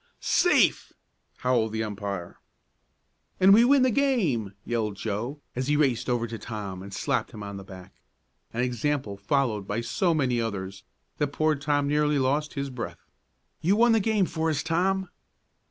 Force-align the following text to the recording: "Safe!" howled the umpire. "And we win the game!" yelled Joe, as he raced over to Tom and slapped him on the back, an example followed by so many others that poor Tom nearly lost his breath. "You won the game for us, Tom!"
"Safe!" 0.19 0.91
howled 1.37 1.73
the 1.73 1.83
umpire. 1.83 2.39
"And 3.39 3.53
we 3.53 3.63
win 3.63 3.83
the 3.83 3.91
game!" 3.91 4.53
yelled 4.65 4.95
Joe, 4.95 5.39
as 5.55 5.67
he 5.67 5.77
raced 5.77 6.09
over 6.09 6.25
to 6.25 6.39
Tom 6.39 6.81
and 6.81 6.91
slapped 6.91 7.29
him 7.33 7.43
on 7.43 7.57
the 7.57 7.63
back, 7.63 7.93
an 8.51 8.61
example 8.63 9.15
followed 9.15 9.67
by 9.67 9.81
so 9.81 10.15
many 10.15 10.41
others 10.41 10.81
that 11.19 11.27
poor 11.27 11.53
Tom 11.53 11.87
nearly 11.87 12.17
lost 12.17 12.55
his 12.55 12.71
breath. 12.71 13.05
"You 13.61 13.75
won 13.75 13.91
the 13.91 13.99
game 13.99 14.25
for 14.25 14.49
us, 14.49 14.63
Tom!" 14.63 15.07